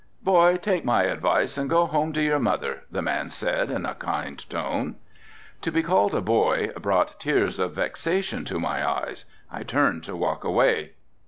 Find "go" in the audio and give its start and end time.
1.69-1.85